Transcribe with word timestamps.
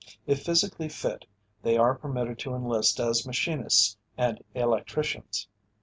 If 0.25 0.43
physically 0.43 0.89
fit 0.89 1.25
they 1.61 1.77
are 1.77 1.93
permitted 1.93 2.39
to 2.39 2.55
enlist 2.55 2.99
as 2.99 3.27
machinists 3.27 3.95
and 4.17 4.43
electricians. 4.55 5.47